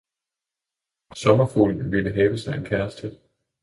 [1.13, 3.17] Sommerfuglen ville have sig en kæreste.